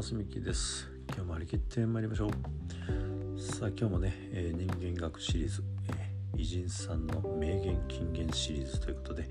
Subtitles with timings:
[0.00, 0.88] ますみきです。
[1.08, 3.38] 今日も張り切ってまいりましょう。
[3.38, 9.28] さあ今日もね、えー、人間学シリーズ、えー、偉人さんの名言金言シリーズということで、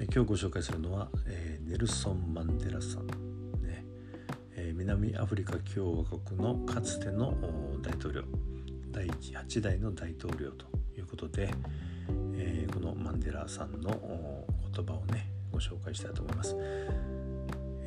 [0.00, 3.08] えー、今日ご紹介するのは、えネルソン・マンデラさん。
[3.62, 3.84] ね、
[4.56, 7.34] え南アフリカ共和国のかつての
[7.82, 8.22] 大統領。
[8.92, 10.64] 第8代の大統領と
[10.96, 11.52] いうことで、
[12.38, 16.56] えこのマンデラさんの言葉をねご紹介したいと思います。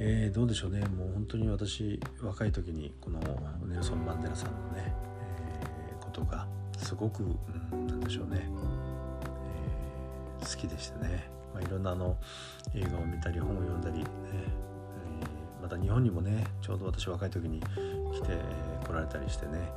[0.06, 0.82] えー、どうでしょうね。
[0.82, 3.22] もう本当に私若い時にこの
[3.66, 4.94] ネルソン・マンデラさんのね、
[5.88, 6.46] えー、ことが
[6.78, 7.24] すごく、
[7.72, 8.46] うん、なんでしょうね、
[10.42, 12.18] えー、好きでしたね、まあ、いろんなあの
[12.76, 14.06] 映画を見たり本を読んだり、ね。
[14.34, 17.66] えー、また日本にもねちょうど私若い時に来
[18.24, 19.70] て、えー、来られたりしてね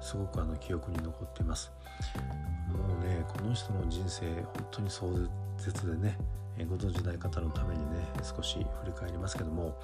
[0.00, 1.70] すごくあの記憶に残っています。
[2.72, 5.12] もうねこの人の人生本当に壮
[5.58, 6.16] 絶でね
[6.58, 7.85] えご存じない方のために
[8.26, 9.78] 少し振り返りますけども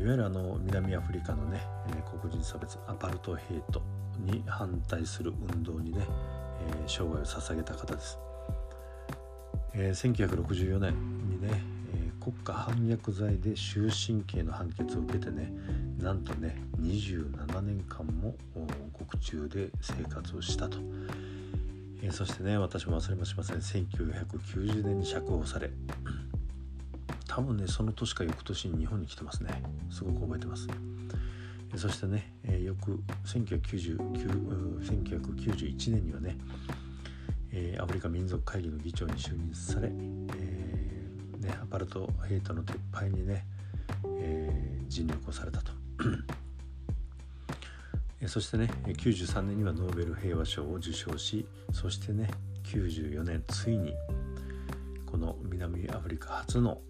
[0.00, 3.82] いわゆるあの南アフリカのね、え黒人差別アパルトヘイト
[4.18, 6.06] に反対する運動にね、
[6.60, 8.18] え生涯を捧げた方です、
[9.74, 10.94] え1964年
[11.28, 15.52] にね、え国家反逆罪で終身刑の判決を受けてね
[15.98, 18.34] なんとね27年間も
[18.92, 20.78] 獄中で生活をしたと。
[22.02, 23.56] えそしてね私も忘れもしません。
[23.58, 25.70] 1990年に釈放され
[27.30, 29.62] 多分ねその年か翌年に日本に来てますね。
[29.88, 30.66] すごく覚えてます。
[31.76, 36.36] そしてね、えー、翌1991年にはね、
[37.52, 39.92] えー、アフリカ民族会議の議長に就任され、えー、
[41.38, 43.46] ね、アパルトヘイトの撤廃にね、
[44.18, 45.70] え尽力をされたと。
[48.26, 52.28] そしてね93年にはノーベル平和賞を受賞しそしてね
[52.64, 53.94] 94年ついに
[55.06, 56.82] この南アフリカ初の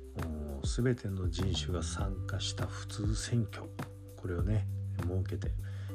[0.63, 3.69] 全ての人種が参加した普通選挙。
[4.21, 4.67] これをね
[5.01, 5.53] 設けて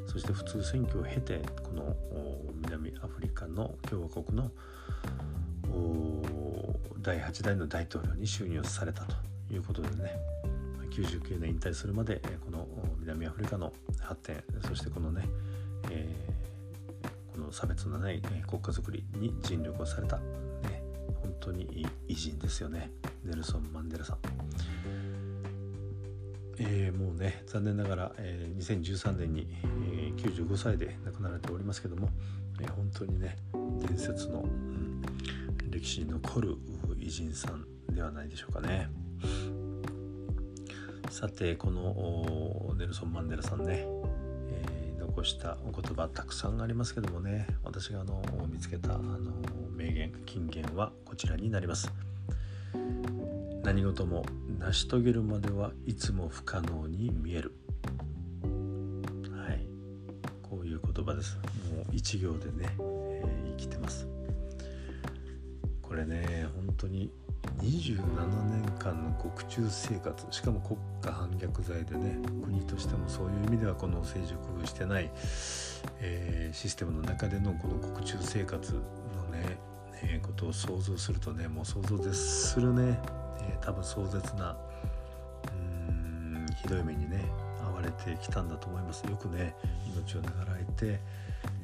[0.08, 1.96] そして普通選挙を経てこの
[2.64, 4.52] 南アフリカの共和国の
[7.02, 9.16] 第8代の大統領に就任をされたと
[9.52, 10.18] いうことでね
[10.90, 12.68] 99年引退するまでこの
[13.00, 15.28] 南アフリカの発展そしてこのね、
[15.92, 20.82] えー、この差別のない国家づくりに尽力をされた、ね、
[21.22, 22.92] 本当に偉人ですよね。
[23.26, 24.18] ネルソン・マンデラさん。
[26.58, 32.10] えー、もうね残念ながら、えー、2013年に、えー、95歳で亡くなられておりますけども、
[32.62, 33.36] えー、本当にね
[33.86, 35.02] 伝説の、うん、
[35.70, 36.56] 歴史に残る
[36.98, 38.90] 偉人さんではないでしょうかね。
[41.10, 43.88] さてこのネルソン・マンデラさんね、
[44.52, 48.22] えー、残したお言葉たくさんありますけどもね私があの
[48.52, 49.32] 見つけたあの
[49.72, 51.90] 名言金言はこちらになります
[53.64, 54.26] 何事も
[54.60, 57.54] 成し遂げるまではいつも不可能に見える。
[58.44, 59.68] はい。
[60.42, 61.38] こういう言葉です。
[61.74, 64.08] もう一行でね、えー、生きてます。
[65.82, 67.12] これね本当に
[67.62, 68.02] 27
[68.44, 70.26] 年間の獄中生活。
[70.32, 75.12] しかも国家反逆罪でね国としてもそういう意味ではこの成熟してない、
[76.00, 78.80] えー、システムの中でのこの獄中生活の
[79.32, 79.58] ね、
[80.04, 83.00] え、ことを想像するとねもう想像絶するね、
[83.42, 84.58] えー、多分壮絶な
[85.48, 87.26] うんひどい目にね
[87.60, 89.04] 遭われてきたんだと思います。
[89.06, 89.56] よくね
[89.94, 91.00] 命を長らえて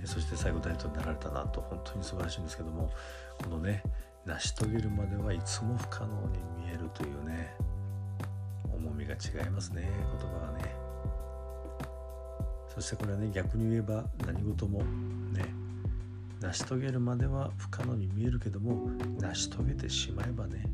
[0.05, 2.91] そして最後大統領になられたなと本当に素晴らしいんですけども
[3.43, 3.83] このね
[4.25, 7.55] 成し遂げるまではいつも不可能に見えるというね
[8.73, 10.75] 重みが違いますね言葉がね。
[12.73, 14.81] そしてこれはね逆に言えば何事も
[16.41, 20.65] 成し遂げるまでは不可能に見えるけども成し遂げてしまえばね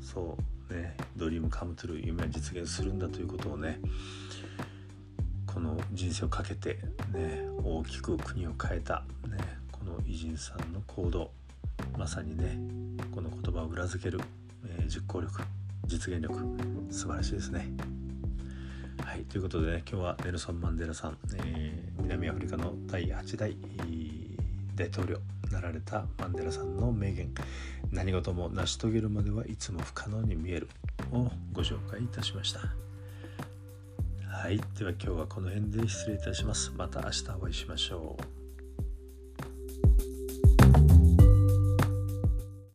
[0.00, 0.36] そ
[0.70, 3.78] うねドリームカムトゥルー夢は実現するんだということをね
[5.46, 6.78] この人生をかけて
[7.12, 9.36] ね大きく国を変えた、ね、
[9.70, 11.30] この偉人さんの行動
[11.98, 12.56] まさにね
[13.14, 14.20] この言葉を裏付ける、
[14.64, 15.42] えー、実行力
[15.86, 16.38] 実現力
[16.90, 17.68] 素晴らしいですね。
[19.04, 23.56] はいということでね今日はネルソン・マンデラさん、えー、南アフリカの第8代
[24.80, 25.18] 大統領
[25.52, 27.34] なられたマンデラさんの名言
[27.92, 30.68] 「何事も成し遂げるまではいつも不可能に見える」
[31.12, 32.60] をご紹介いたしました。
[34.26, 36.72] はいでは今日はこの辺で失礼いたします。
[36.74, 38.39] また明日お会いしましょう。